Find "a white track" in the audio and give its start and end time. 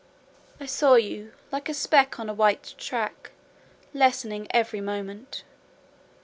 2.27-3.29